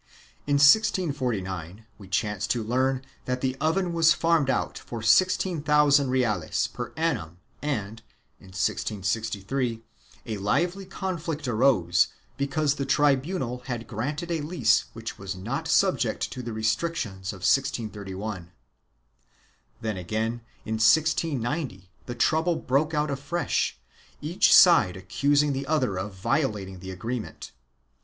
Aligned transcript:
In 0.47 0.55
1649 0.55 1.85
we 1.99 2.07
chance 2.07 2.47
to 2.47 2.63
learn 2.63 3.05
that 3.25 3.41
the 3.41 3.55
oven 3.61 3.93
was 3.93 4.13
farmed 4.13 4.49
out 4.49 4.75
for 4.79 5.03
six 5.03 5.37
thousand 5.37 6.09
reales 6.09 6.65
per 6.65 6.91
annum 6.97 7.37
and, 7.61 8.01
in 8.39 8.47
1663, 8.47 9.83
a 10.25 10.37
lively 10.39 10.85
conflict 10.87 11.47
arose 11.47 12.07
because 12.35 12.73
the 12.73 12.85
tribunal 12.87 13.59
had 13.67 13.85
granted 13.85 14.31
a 14.31 14.41
lease 14.41 14.85
which 14.93 15.19
was 15.19 15.35
not 15.35 15.67
subject 15.67 16.31
to 16.31 16.41
the 16.41 16.51
restrictions 16.51 17.31
of 17.31 17.45
1631. 17.45 18.51
Then 19.81 19.97
again, 19.97 20.41
in 20.65 20.79
1690, 20.81 21.91
the 22.07 22.15
trouble 22.15 22.55
broke 22.55 22.95
out 22.95 23.11
afresh, 23.11 23.77
each 24.19 24.51
side 24.51 24.97
accusing 24.97 25.53
the 25.53 25.67
other 25.67 25.99
of 25.99 26.15
violating 26.15 26.79
the 26.79 26.89
agreement. 26.89 27.51